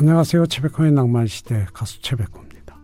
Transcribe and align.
안녕하세요. 0.00 0.46
최백호의 0.46 0.92
낭만시대 0.92 1.66
가수 1.74 2.00
최백호입니다. 2.00 2.74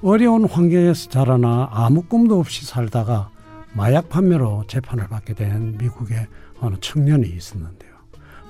어려운 0.00 0.48
환경에서 0.48 1.10
자라나 1.10 1.68
아무 1.70 2.00
꿈도 2.00 2.38
없이 2.38 2.64
살다가 2.64 3.28
마약 3.74 4.08
판매로 4.08 4.64
재판을 4.66 5.06
받게 5.08 5.34
된 5.34 5.76
미국의 5.76 6.26
어느 6.60 6.76
청년이 6.80 7.28
있었는데요. 7.28 7.92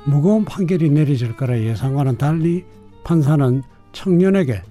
무거운 0.07 0.45
판결이 0.45 0.89
내려질 0.89 1.37
거라 1.37 1.59
예상과는 1.59 2.17
달리 2.17 2.65
판사는 3.03 3.65
청년에게 3.91 4.63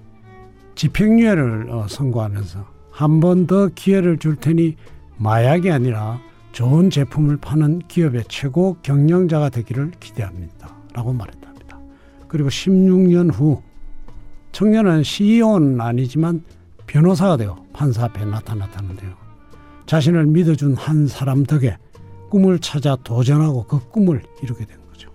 집행유예를 0.74 1.68
어, 1.70 1.86
선고하면서 1.88 2.74
한 2.90 3.20
번 3.20 3.46
더 3.46 3.68
기회를 3.74 4.18
줄 4.18 4.36
테니 4.36 4.76
마약이 5.16 5.70
아니라 5.70 6.20
좋은 6.52 6.90
제품을 6.90 7.38
파는 7.38 7.80
기업의 7.88 8.24
최고 8.28 8.76
경영자가 8.82 9.48
되기를 9.48 9.92
기대합니다. 9.98 10.72
라고 10.92 11.12
말했답니다. 11.12 11.78
그리고 12.28 12.48
16년 12.48 13.32
후 13.32 13.62
청년은 14.52 15.02
CEO는 15.02 15.80
아니지만 15.80 16.44
변호사가 16.86 17.36
되어 17.36 17.56
판사 17.72 18.04
앞에 18.04 18.24
나타났다는데요. 18.24 19.12
자신을 19.86 20.26
믿어준 20.26 20.76
한 20.76 21.08
사람 21.08 21.42
덕에 21.44 21.76
꿈을 22.30 22.60
찾아 22.60 22.94
도전하고 22.96 23.64
그 23.66 23.80
꿈을 23.90 24.22
이루게 24.42 24.64
된 24.64 24.76
거죠. 24.92 25.10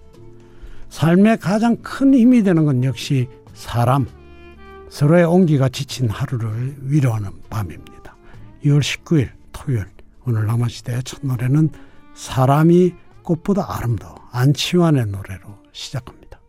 삶의 0.90 1.38
가장 1.38 1.78
큰 1.78 2.14
힘이 2.14 2.44
되는 2.44 2.66
건 2.66 2.84
역시 2.84 3.28
사람, 3.54 4.06
서로의 4.90 5.23
온기가 5.23 5.70
지친 5.70 6.09
하루를 6.09 6.76
위로하는 6.82 7.32
밤입니다. 7.50 8.16
2월 8.64 8.80
19일 8.82 9.30
토요일 9.52 9.86
오늘 10.26 10.45
남한시대의 10.48 11.04
첫 11.04 11.26
노래는 11.26 11.70
사람이 12.16 12.94
꽃보다 13.23 13.78
아름다워 13.78 14.16
안치환의 14.32 15.08
노래로 15.08 15.60
시작합니다. 15.72 16.42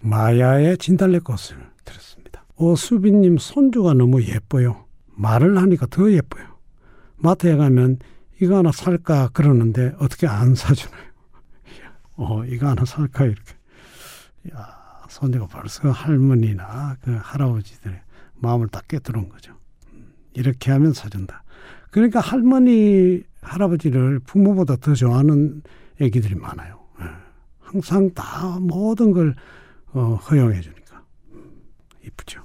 마야의 0.00 0.78
진달래꽃을 0.78 1.56
들었습니다. 1.84 2.44
오수빈님 2.56 3.38
손주가 3.38 3.94
너무 3.94 4.22
예뻐요. 4.22 4.86
말을 5.06 5.56
하니까 5.58 5.86
더 5.86 6.10
예뻐요. 6.10 6.46
마트에 7.16 7.56
가면 7.56 7.98
이거 8.40 8.58
하나 8.58 8.72
살까 8.72 9.28
그러는데 9.32 9.94
어떻게 9.98 10.26
안 10.26 10.54
사주나요? 10.54 11.04
어, 12.16 12.44
이거 12.44 12.68
하나 12.68 12.84
살까 12.84 13.24
이렇게. 13.24 13.54
야, 14.54 14.83
손주가 15.08 15.46
벌써 15.46 15.90
할머니나 15.90 16.96
그 17.02 17.18
할아버지들의 17.20 18.00
마음을 18.36 18.68
딱 18.68 18.86
깨뜨린 18.88 19.28
거죠. 19.28 19.54
음, 19.92 20.12
이렇게 20.34 20.70
하면 20.72 20.92
사준다. 20.92 21.42
그러니까 21.90 22.20
할머니, 22.20 23.22
할아버지를 23.42 24.18
부모보다 24.20 24.76
더 24.76 24.94
좋아하는 24.94 25.62
애기들이 26.00 26.34
많아요. 26.34 26.80
예. 27.00 27.04
항상 27.60 28.10
다 28.14 28.58
모든 28.60 29.12
걸 29.12 29.34
어, 29.92 30.16
허용해 30.16 30.60
주니까. 30.60 31.04
음, 31.32 31.52
이쁘죠. 32.04 32.42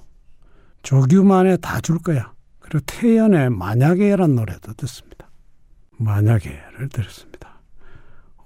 조규만의 0.82 1.58
다 1.60 1.80
줄 1.80 1.98
거야. 1.98 2.32
그리고 2.60 2.80
태연의 2.86 3.50
만약에란 3.50 4.34
노래도 4.36 4.72
듣습니다. 4.74 5.28
만약에를 5.98 6.88
들었습니다. 6.90 7.29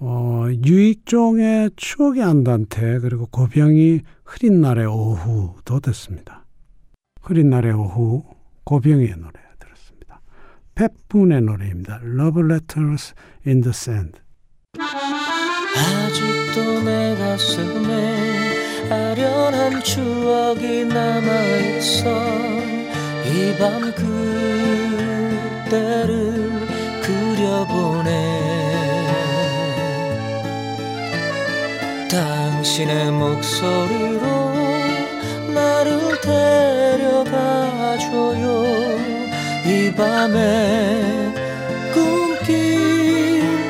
어, 0.06 0.48
유익종의 0.50 1.70
추억의 1.76 2.22
안단테 2.22 2.98
그리고 2.98 3.24
고병이 3.26 4.02
흐린 4.26 4.60
날의 4.60 4.84
오후도 4.84 5.80
듣습니다. 5.80 6.44
흐린 7.22 7.48
날의 7.48 7.72
오후 7.72 8.22
고병이의 8.64 9.14
노래 9.16 9.32
들었습니다. 9.58 10.20
펫분의 10.74 11.40
노래입니다. 11.40 12.00
Love 12.04 12.42
Letters 12.44 13.14
in 13.46 13.62
the 13.62 13.70
Sand. 13.70 14.20
아직도 14.78 16.82
내 16.82 17.16
가슴에 17.16 18.90
아련한 18.90 19.82
추억이 19.82 20.84
남아 20.84 21.46
있어 21.78 22.10
이 23.24 23.56
밤 23.58 23.80
그때를 25.64 26.50
그려보네 27.02 28.63
당신의 32.14 33.10
목소리로 33.10 34.20
나를 35.52 36.20
데려가줘요. 37.00 37.74
이 39.66 39.92
밤에 39.96 41.34
꿈길까지. 41.92 43.62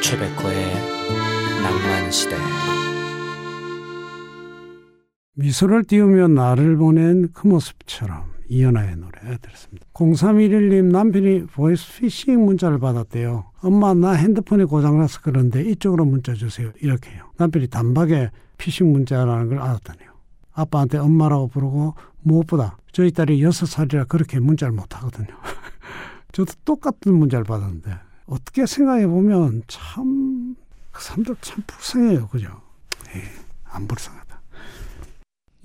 최백호의 0.00 0.72
낭만시대. 1.62 2.36
미소를 5.34 5.82
띄우며 5.84 6.28
나를 6.28 6.76
보낸 6.76 7.32
그 7.32 7.48
모습처럼 7.48 8.35
이연아의 8.48 8.96
노래 8.96 9.38
들었습니다. 9.40 9.86
0311님 9.94 10.84
남편이 10.92 11.46
보이스 11.46 12.00
피싱 12.00 12.44
문자를 12.44 12.78
받았대요. 12.78 13.50
엄마 13.60 13.94
나 13.94 14.12
핸드폰이 14.12 14.64
고장나서 14.64 15.20
그런데 15.22 15.62
이쪽으로 15.62 16.04
문자 16.04 16.34
주세요. 16.34 16.70
이렇게 16.80 17.10
해요. 17.10 17.30
남편이 17.38 17.68
단박에 17.68 18.30
피싱 18.58 18.92
문자라는 18.92 19.48
걸 19.48 19.58
알았다네요. 19.58 20.10
아빠한테 20.52 20.98
엄마라고 20.98 21.48
부르고 21.48 21.94
무엇보다 22.22 22.78
저희 22.92 23.10
딸이 23.10 23.42
여섯 23.42 23.66
살이라 23.66 24.04
그렇게 24.04 24.40
문자를 24.40 24.72
못 24.72 24.96
하거든요. 24.96 25.28
저도 26.32 26.52
똑같은 26.64 27.14
문자를 27.14 27.44
받았는데 27.44 27.90
어떻게 28.26 28.66
생각해 28.66 29.06
보면 29.06 29.62
참 29.66 30.56
그 30.96 31.04
사람들 31.04 31.36
참 31.42 31.62
불쌍해요. 31.66 32.26
그죠? 32.28 32.48
에이, 33.14 33.22
안 33.64 33.86
불쌍하다. 33.86 34.25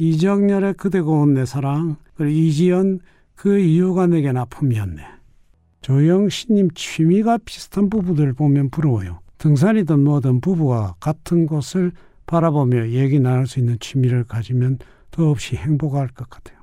이정열의 0.02 0.74
그대고 0.74 1.22
온내 1.22 1.46
사랑 1.46 1.96
그리고 2.16 2.32
이지연 2.36 3.02
그 3.36 3.60
이유가 3.60 4.08
내겐 4.08 4.36
아픔이었네. 4.36 5.04
조영신님 5.82 6.72
취미가 6.72 7.38
비슷한 7.46 7.88
부부들 7.88 8.34
보면 8.34 8.72
부러워요. 8.72 9.20
등산이든 9.38 10.00
뭐든 10.04 10.42
부부가 10.42 10.96
같은 11.00 11.46
곳을 11.46 11.92
바라보며 12.26 12.90
얘기 12.90 13.20
나눌 13.20 13.46
수 13.46 13.60
있는 13.60 13.78
취미를 13.80 14.24
가지면 14.24 14.80
더없이 15.12 15.56
행복할 15.56 16.08
것 16.08 16.28
같아요. 16.32 16.58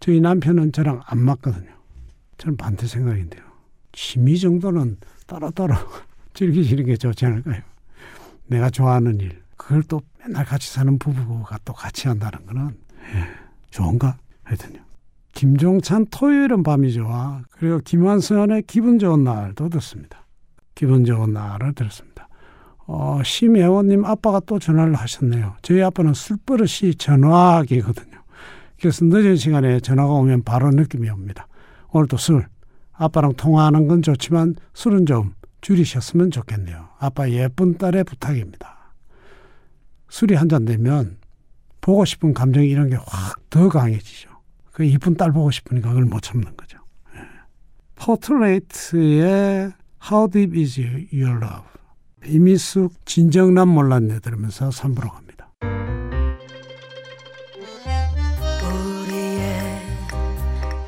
저희 0.00 0.22
남편은 0.22 0.72
저랑 0.72 1.02
안 1.04 1.18
맞거든요. 1.18 1.70
저는 2.38 2.56
반대 2.56 2.86
생각인데요. 2.86 3.42
취미 3.92 4.38
정도는 4.38 4.96
따로따로 5.26 5.74
즐기시는 6.32 6.86
게 6.86 6.96
좋지 6.96 7.26
않을까요? 7.26 7.60
내가 8.46 8.70
좋아하는 8.70 9.20
일, 9.20 9.41
그걸 9.62 9.82
또 9.84 10.00
맨날 10.18 10.44
같이 10.44 10.70
사는 10.72 10.98
부부가 10.98 11.58
또 11.64 11.72
같이 11.72 12.08
한다는 12.08 12.44
거는 12.46 12.76
예, 13.14 13.28
좋은가? 13.70 14.16
하여튼요. 14.42 14.80
김종찬 15.32 16.06
토요일은 16.10 16.62
밤이 16.62 16.92
좋아. 16.92 17.42
그리고 17.52 17.78
김한선의 17.78 18.64
기분 18.66 18.98
좋은 18.98 19.24
날도 19.24 19.68
듣습니다. 19.70 20.26
기분 20.74 21.04
좋은 21.04 21.32
날을 21.32 21.74
들었습니다. 21.74 22.28
어, 22.86 23.20
심혜원님 23.24 24.04
아빠가 24.04 24.40
또 24.44 24.58
전화를 24.58 24.94
하셨네요. 24.94 25.56
저희 25.62 25.80
아빠는 25.82 26.12
술버릇이 26.12 26.96
전화기거든요. 26.98 28.20
그래서 28.78 29.04
늦은 29.04 29.36
시간에 29.36 29.80
전화가 29.80 30.12
오면 30.12 30.42
바로 30.42 30.70
느낌이 30.70 31.08
옵니다. 31.08 31.46
오늘도 31.90 32.16
술. 32.16 32.46
아빠랑 32.92 33.34
통화하는 33.34 33.86
건 33.86 34.02
좋지만 34.02 34.56
술은 34.74 35.06
좀 35.06 35.34
줄이셨으면 35.60 36.30
좋겠네요. 36.30 36.88
아빠 36.98 37.30
예쁜 37.30 37.78
딸의 37.78 38.04
부탁입니다. 38.04 38.81
술이 40.12 40.34
한 40.34 40.48
잔 40.48 40.64
되면 40.66 41.16
보고 41.80 42.04
싶은 42.04 42.34
감정이 42.34 42.68
이런 42.68 42.90
게 42.90 42.96
확 42.96 43.40
더 43.50 43.68
강해지죠. 43.68 44.28
그 44.72 44.84
이쁜 44.84 45.14
딸 45.16 45.32
보고 45.32 45.50
싶으니까 45.50 45.88
그걸 45.90 46.04
못 46.04 46.20
참는 46.22 46.54
거죠. 46.56 46.78
예. 47.14 47.20
포트레이트의 47.96 49.72
How 50.10 50.30
Deep 50.30 50.58
Is 50.60 50.80
Your 51.12 51.36
Love 51.44 51.68
이미숙 52.26 53.04
진정남 53.06 53.68
몰랐네 53.68 54.20
들으면서 54.20 54.68
3부로 54.70 55.10
갑니다. 55.12 55.50
우리의 58.62 59.80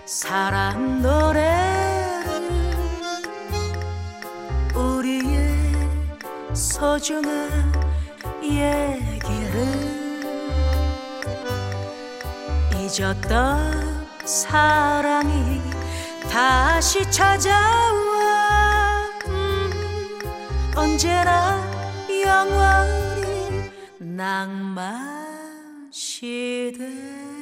사랑 0.07 1.03
노래를 1.03 2.25
우리의 4.75 5.55
소중한 6.55 7.73
얘 8.45 9.14
잊었던 12.95 14.07
사랑이 14.25 15.61
다시 16.31 17.11
찾아와. 17.11 17.61
음, 19.27 20.19
언제나 20.77 21.61
영원히 22.25 23.71
낭만 23.99 25.89
시대 25.91 27.34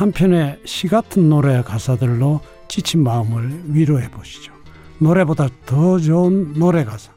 한편의 0.00 0.60
시 0.64 0.88
같은 0.88 1.28
노래 1.28 1.60
가사들로 1.60 2.40
지친 2.68 3.02
마음을 3.02 3.64
위로해 3.66 4.10
보시죠. 4.10 4.50
노래보다 4.98 5.48
더 5.66 5.98
좋은 5.98 6.54
노래 6.54 6.84
가사. 6.84 7.12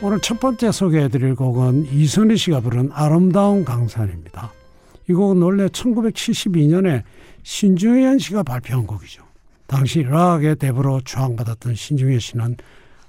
오늘 0.00 0.20
첫 0.20 0.38
번째 0.38 0.70
소개해 0.70 1.08
드릴 1.08 1.34
곡은 1.34 1.86
이선희 1.92 2.36
씨가 2.36 2.60
부른 2.60 2.90
아름다운 2.92 3.64
강산입니다. 3.64 4.52
이 5.10 5.12
곡은 5.12 5.42
원래 5.42 5.66
1972년에 5.66 7.02
신중현 7.42 8.20
씨가 8.20 8.44
발표한 8.44 8.86
곡이죠. 8.86 9.24
당시 9.66 10.04
락의 10.04 10.54
대부로 10.54 11.00
추앙받았던 11.00 11.74
신중현 11.74 12.20
씨는 12.20 12.56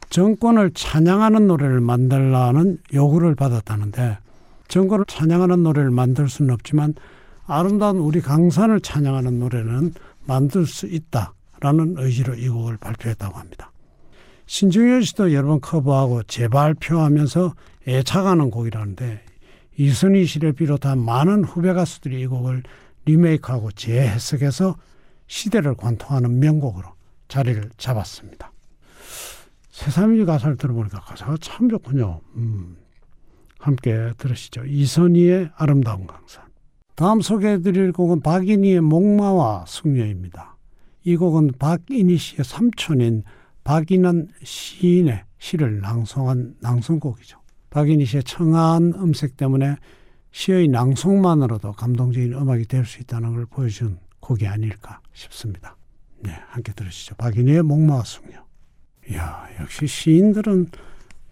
정권을 0.10 0.72
찬양하는 0.74 1.46
노래를 1.46 1.80
만들라는 1.80 2.80
요구를 2.92 3.36
받았다는데 3.36 4.18
정권을 4.68 5.06
찬양하는 5.08 5.62
노래를 5.62 5.92
만들 5.92 6.28
수는 6.28 6.52
없지만 6.56 6.96
아름다운 7.48 7.98
우리 7.98 8.22
강산을 8.22 8.82
찬양하는 8.82 9.40
노래는 9.40 9.94
만들 10.26 10.66
수 10.66 10.88
있다라는 10.88 11.96
의지로 11.98 12.36
이 12.36 12.50
곡을 12.50 12.78
발표했다고 12.78 13.38
합니다. 13.38 13.72
신중현 14.48 15.02
씨도 15.02 15.34
여러 15.34 15.48
번 15.48 15.62
커버하고 15.62 16.24
재발표하면서 16.24 17.54
애착하는 17.88 18.50
곡이라는데 18.52 19.24
이순희 19.78 20.26
씨를 20.26 20.54
비롯한 20.54 21.00
많은 21.00 21.44
후배 21.44 21.74
가수들이 21.74 22.22
이 22.22 22.28
곡을 22.28 22.64
리메이크하고 23.06 23.72
재해석해서 23.72 24.76
시대를 25.28 25.76
관통하는 25.76 26.40
명곡으로 26.40 26.88
자리를 27.28 27.72
잡았습니다. 27.78 28.52
새삼이 29.72 30.24
가사를 30.26 30.56
들어보니까 30.58 31.02
가사가 31.02 31.38
참 31.42 31.70
좋군요. 31.70 32.22
음, 32.36 32.78
함께 33.60 34.12
들으시죠. 34.18 34.66
이선희의 34.66 35.52
아름다운 35.56 36.08
강산. 36.08 36.45
다음 36.96 37.20
소개해드릴 37.22 37.92
곡은 37.92 38.22
박인희의 38.22 38.82
목마와 38.82 39.66
숙녀입니다. 39.68 40.56
이 41.04 41.18
곡은 41.18 41.52
박인희 41.60 42.18
씨의 42.18 42.44
삼촌인 42.46 43.24
박인환 43.64 44.30
시인의 44.44 45.24
시를 45.38 45.82
낭송한 45.82 46.56
낭송곡이죠. 46.62 47.40
박인희 47.70 48.06
씨의 48.06 48.24
청아한 48.24 48.94
음색 48.96 49.36
때문에 49.38 49.76
시의 50.32 50.68
낭송만으로도 50.70 51.74
감동적인 51.74 52.34
음악이 52.34 52.66
될 52.66 52.86
수 52.86 53.02
있다는 53.02 53.34
걸 53.34 53.46
보여준 53.46 54.00
곡이 54.22 54.48
아닐까 54.48 55.02
싶습니다. 55.14 55.76
네, 56.20 56.32
함께 56.48 56.74
들으시죠. 56.74 57.16
박인희의 57.16 57.62
목마와 57.64 58.04
숙녀. 58.04 58.44
이야, 59.12 59.48
역시 59.60 59.86
시인들은 59.86 60.70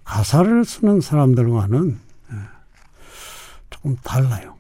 가사를 0.04 0.65
쓰는 0.65 1.01
사람들과는 1.01 2.00
예, 2.31 2.36
조금 3.69 3.95
달라요. 4.04 4.56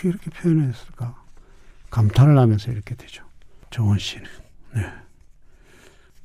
어떻게 0.00 0.08
이렇게 0.08 0.30
표현했을까? 0.30 1.14
감탄을 1.90 2.38
하면서 2.38 2.72
이렇게 2.72 2.94
되죠. 2.94 3.24
정원 3.70 3.98
씨는. 3.98 4.24
네. 4.74 4.86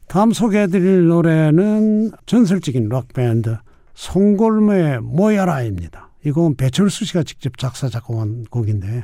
다음 0.08 0.32
소개해드릴 0.32 1.08
노래는 1.08 2.12
전설적인 2.26 2.88
록밴드 2.88 3.58
송골매의 3.96 5.02
모여라입니다. 5.02 6.10
이 6.24 6.32
곡은 6.32 6.56
배철수 6.56 7.06
씨가 7.06 7.24
직접 7.24 7.58
작사 7.58 7.90
작곡한 7.90 8.46
곡인데 8.50 9.04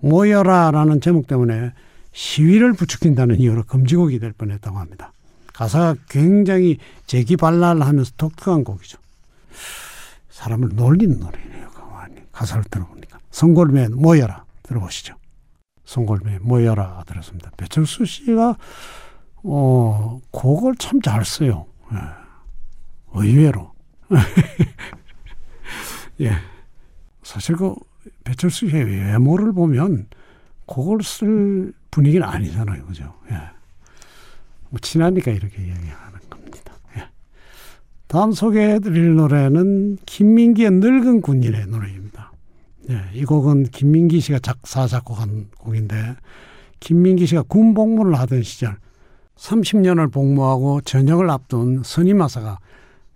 모여라라는 0.00 1.00
제목 1.00 1.26
때문에 1.26 1.72
시위를 2.12 2.72
부추긴다는 2.72 3.40
이유로 3.40 3.64
금지곡이 3.64 4.18
될 4.18 4.32
뻔했다고 4.32 4.78
합니다. 4.78 5.12
가사가 5.52 5.96
굉장히 6.08 6.78
재기발랄하면서 7.06 8.12
독특한 8.16 8.64
곡이죠. 8.64 8.98
사람을 10.30 10.70
놀리는 10.74 11.18
노래네요. 11.18 11.66
가사를 12.36 12.64
들어보니 12.64 12.95
까. 13.36 13.38
송골매 13.40 13.88
모여라 13.88 14.44
들어보시죠. 14.62 15.14
송골매 15.84 16.40
모여라 16.40 17.02
들었습니다. 17.06 17.50
배철수 17.56 18.04
씨가 18.04 18.56
어 19.44 20.20
곡을 20.30 20.76
참 20.76 21.00
잘 21.02 21.24
써요. 21.24 21.66
예. 21.92 21.98
의외로. 23.14 23.72
예. 26.20 26.32
사실 27.22 27.56
그 27.56 27.74
배철수 28.24 28.68
씨의 28.68 28.84
외모를 28.84 29.52
보면 29.52 30.06
곡을 30.66 31.02
쓸 31.02 31.72
분위기는 31.90 32.26
아니잖아요. 32.26 32.84
그죠? 32.86 33.14
예. 33.30 33.34
뭐 34.70 34.80
친하니까 34.80 35.30
이렇게 35.30 35.62
이야기하는 35.62 36.18
겁니다. 36.28 36.72
예. 36.96 37.08
다음 38.08 38.32
소개해 38.32 38.80
드릴 38.80 39.14
노래는 39.14 39.98
김민기의 40.06 40.72
늙은 40.72 41.20
군인의 41.20 41.66
노래입니다. 41.66 42.32
예, 42.90 43.02
이 43.12 43.24
곡은 43.24 43.64
김민기 43.64 44.20
씨가 44.20 44.38
작사 44.38 44.86
작곡한 44.86 45.48
곡인데 45.58 46.16
김민기 46.80 47.26
씨가 47.26 47.42
군 47.42 47.74
복무를 47.74 48.18
하던 48.20 48.42
시절 48.42 48.78
30년을 49.36 50.12
복무하고 50.12 50.80
전역을 50.82 51.28
앞둔 51.30 51.82
선임하사가 51.84 52.58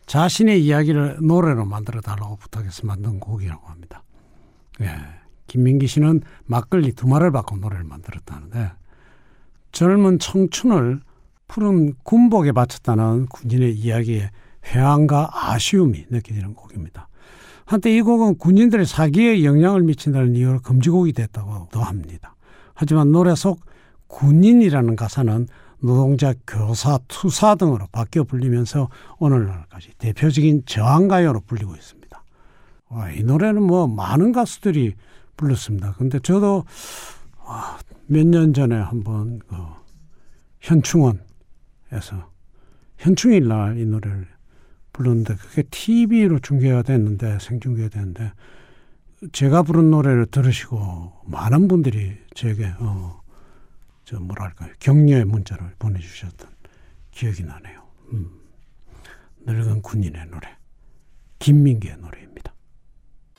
자신의 0.07 0.65
이야기를 0.65 1.19
노래로 1.23 1.65
만들어 1.67 2.01
달라고 2.01 2.37
부탁해서 2.37 2.87
만든 2.87 3.21
곡이라고 3.21 3.69
합니다. 3.69 4.03
예, 4.81 4.97
김민기 5.47 5.87
씨는 5.87 6.23
막걸리 6.47 6.93
두 6.93 7.07
마리를 7.07 7.31
받고 7.31 7.57
노래를 7.57 7.85
만들었다는데 7.85 8.73
젊은 9.73 10.19
청춘을 10.19 11.01
푸른 11.47 11.95
군복에 12.03 12.53
바쳤다는 12.53 13.27
군인의 13.27 13.75
이야기에 13.75 14.31
회한과 14.67 15.31
아쉬움이 15.33 16.07
느껴지는 16.11 16.55
곡입니다. 16.55 17.09
한때 17.71 17.97
이 17.97 18.01
곡은 18.03 18.39
군인들의 18.39 18.85
사기에 18.85 19.45
영향을 19.45 19.83
미친다는 19.83 20.35
이유로 20.35 20.59
금지곡이 20.59 21.13
됐다고도 21.13 21.81
합니다. 21.81 22.35
하지만 22.75 23.13
노래 23.13 23.37
속 23.37 23.61
군인이라는 24.09 24.97
가사는 24.97 25.47
노동자, 25.79 26.35
교사, 26.49 26.99
투사 27.07 27.55
등으로 27.55 27.87
바뀌어 27.93 28.25
불리면서 28.25 28.89
오늘날까지 29.21 29.91
대표적인 29.99 30.65
저항가요로 30.67 31.43
불리고 31.43 31.77
있습니다. 31.77 32.25
와, 32.89 33.13
이 33.13 33.23
노래는 33.23 33.63
뭐 33.63 33.87
많은 33.87 34.33
가수들이 34.33 34.97
불렀습니다. 35.37 35.93
근데 35.97 36.19
저도 36.19 36.65
몇 38.09 38.27
년 38.27 38.53
전에 38.53 38.75
한번 38.75 39.39
그 39.47 39.55
현충원에서 40.59 41.21
현충일 42.99 43.47
날 43.47 43.79
이 43.79 43.85
노래를 43.85 44.27
불렀는데 45.01 45.35
그게 45.37 45.63
TV로 45.63 46.39
중계가 46.41 46.83
됐는데 46.83 47.39
생중계가 47.41 47.89
됐는데 47.89 48.33
제가 49.33 49.63
부른 49.63 49.91
노래를 49.91 50.27
들으시고 50.27 51.13
많은 51.27 51.69
분들이 51.69 52.17
제게 52.35 52.73
어, 52.79 53.21
저 54.05 54.19
뭐랄까요 54.21 54.71
격려의 54.79 55.25
문자를 55.25 55.73
보내주셨던 55.79 56.49
기억이 57.11 57.45
나네요. 57.45 57.83
음. 58.13 58.31
늙은 59.47 59.83
군인의 59.83 60.27
노래 60.27 60.49
김민기의 61.39 61.97
노래입니다. 61.99 62.53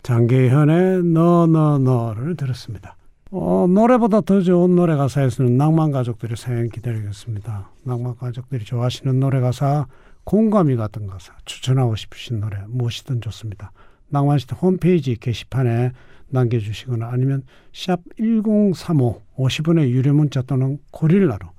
장계현의 0.04 1.04
너너 1.04 1.78
너를 1.78 2.36
들었습니다. 2.36 2.96
어, 3.30 3.66
노래보다 3.70 4.22
더 4.22 4.42
좋은 4.42 4.76
노래 4.76 4.96
가사에서는 4.96 5.56
낭만 5.58 5.92
가족들의 5.92 6.36
사연 6.36 6.70
기다리겠습니다. 6.70 7.70
낭만 7.84 8.18
가족들이 8.18 8.66
좋아하시는 8.66 9.20
노래 9.20 9.40
가사 9.40 9.88
공감이 10.32 10.78
같은 10.78 11.08
가사 11.08 11.34
추천하고 11.44 11.98
싶으신 11.98 12.40
노래 12.40 12.58
무엇이든 12.70 13.20
좋습니다. 13.20 13.74
낭만시대 14.08 14.56
홈페이지 14.56 15.18
게시판에 15.18 15.92
남겨주시거나 16.30 17.10
아니면 17.10 17.44
샵 17.74 18.00
1035 18.18 19.22
50원의 19.36 19.90
유료 19.90 20.14
문자 20.14 20.42
또는 20.42 20.80
고릴라로 20.92 21.50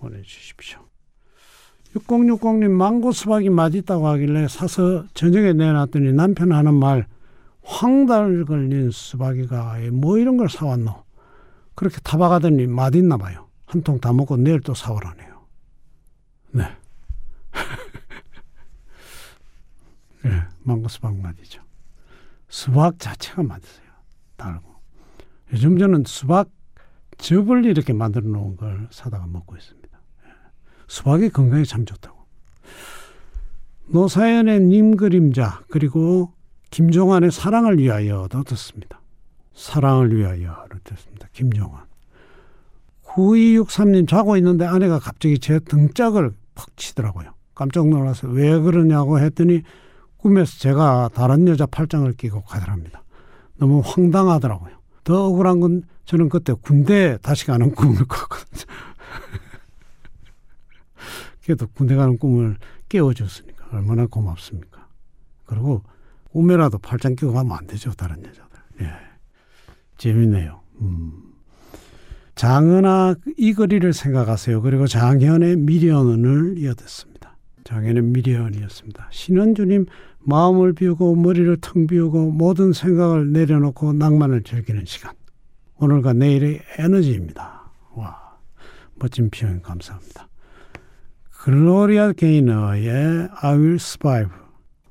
보내주십시오. 0.00 0.80
6060님 1.94 2.68
망고 2.70 3.12
수박이 3.12 3.50
맛있다고 3.50 4.08
하길래 4.08 4.48
사서 4.48 5.04
저녁에 5.14 5.52
내놨더니 5.52 6.12
남편 6.12 6.50
하는 6.50 6.74
말 6.74 7.06
황달 7.62 8.44
걸린 8.46 8.90
수박이가 8.90 9.76
뭐 9.92 10.18
이런 10.18 10.36
걸 10.36 10.48
사왔노. 10.48 10.92
그렇게 11.76 12.00
타박하더니 12.00 12.66
맛있나 12.66 13.16
봐요. 13.16 13.46
한 13.66 13.82
통 13.82 14.00
다 14.00 14.12
먹고 14.12 14.36
내일 14.38 14.58
또 14.58 14.74
사오라네요. 14.74 15.40
네. 16.54 16.64
네, 20.24 20.42
망고 20.62 20.88
수박 20.88 21.16
맛이죠. 21.16 21.62
수박 22.48 22.98
자체가 22.98 23.42
맛있어요. 23.42 23.86
달고. 24.36 24.74
요즘 25.52 25.78
저는 25.78 26.04
수박 26.06 26.50
즙을 27.18 27.64
이렇게 27.64 27.92
만들어 27.92 28.26
놓은 28.28 28.56
걸 28.56 28.88
사다가 28.90 29.26
먹고 29.26 29.56
있습니다. 29.56 29.88
예. 30.26 30.30
수박이 30.86 31.30
건강에 31.30 31.64
참 31.64 31.84
좋다고. 31.84 32.18
노사연의 33.88 34.60
님 34.60 34.96
그림자 34.96 35.62
그리고 35.68 36.32
김종환의 36.70 37.30
사랑을 37.30 37.78
위하여도 37.78 38.44
듣습니다. 38.44 39.00
사랑을 39.54 40.14
위하여를 40.14 40.80
듣습니다. 40.84 41.28
김종환. 41.32 41.84
9263님 43.04 44.06
자고 44.06 44.36
있는데 44.36 44.66
아내가 44.66 44.98
갑자기 44.98 45.38
제 45.38 45.58
등짝을 45.58 46.32
퍽 46.54 46.76
치더라고요. 46.76 47.32
깜짝 47.54 47.88
놀라서 47.88 48.28
왜 48.28 48.58
그러냐고 48.60 49.18
했더니 49.18 49.62
꿈에서 50.18 50.58
제가 50.58 51.10
다른 51.14 51.48
여자 51.48 51.66
팔짱을 51.66 52.12
끼고 52.12 52.42
가더랍니다. 52.42 53.02
너무 53.56 53.82
황당하더라고요. 53.84 54.76
더 55.04 55.26
억울한 55.26 55.60
건 55.60 55.82
저는 56.04 56.28
그때 56.28 56.52
군대 56.52 57.18
다시 57.22 57.46
가는 57.46 57.74
꿈을 57.74 58.04
꿨거든요. 58.04 58.64
그래도 61.44 61.66
군대 61.68 61.96
가는 61.96 62.18
꿈을 62.18 62.58
깨워줬으니까 62.88 63.68
얼마나 63.72 64.06
고맙습니까. 64.06 64.86
그리고 65.46 65.82
꿈에라도 66.30 66.78
팔짱 66.78 67.16
끼고 67.16 67.32
가면 67.32 67.56
안 67.56 67.66
되죠. 67.66 67.92
다른 67.92 68.18
여자들. 68.18 68.60
예. 68.82 68.92
재밌네요. 69.96 70.60
음. 70.80 71.12
장은아 72.34 73.16
이 73.36 73.52
거리를 73.52 73.92
생각하세요. 73.92 74.62
그리고 74.62 74.86
장현의 74.86 75.56
미련을 75.56 76.58
이어듣습니다. 76.58 77.36
장현의 77.64 78.02
미련이었습니다. 78.02 79.08
신원주님 79.10 79.86
마음을 80.20 80.72
비우고 80.72 81.16
머리를 81.16 81.56
텅 81.60 81.86
비우고 81.86 82.32
모든 82.32 82.72
생각을 82.72 83.32
내려놓고 83.32 83.92
낭만을 83.94 84.42
즐기는 84.42 84.84
시간. 84.84 85.12
오늘과 85.76 86.12
내일의 86.12 86.60
에너지입니다. 86.78 87.70
와 87.94 88.38
멋진 88.96 89.30
표현 89.30 89.62
감사합니다. 89.62 90.28
글로리아 91.30 92.12
게이너의 92.12 93.28
I 93.32 93.54
Will 93.56 93.74
Survive. 93.76 94.32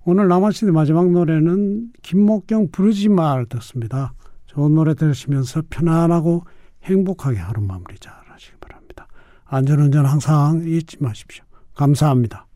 오늘 0.06 0.30
남아시대 0.30 0.72
마지막 0.72 1.12
노래는 1.12 1.92
김목경 2.02 2.72
부르지 2.72 3.10
말 3.10 3.46
듣습니다. 3.48 4.14
좋은 4.46 4.74
노래 4.74 4.94
들으시면서 4.96 5.64
편안하고 5.70 6.46
행복하게 6.84 7.38
하루 7.38 7.62
마무리 7.62 8.00
잘 8.00 8.14
하시기 8.26 8.54
바랍니다. 8.62 9.08
안전운전 9.44 10.06
항상 10.06 10.64
잊지 10.66 10.98
마십시오. 11.02 11.44
감사합니다. 11.76 12.47